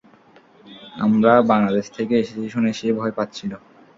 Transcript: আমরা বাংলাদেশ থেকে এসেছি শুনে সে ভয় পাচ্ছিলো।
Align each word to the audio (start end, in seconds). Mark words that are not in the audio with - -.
আমরা 0.97 1.33
বাংলাদেশ 1.51 1.85
থেকে 1.97 2.13
এসেছি 2.17 2.47
শুনে 2.49 2.71
সে 2.73 2.87
ভয় 2.93 3.13
পাচ্ছিলো। 3.17 3.57